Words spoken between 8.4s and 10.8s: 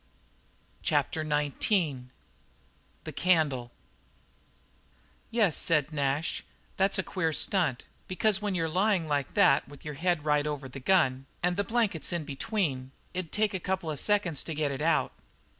when you're lyin' like that with your head right over the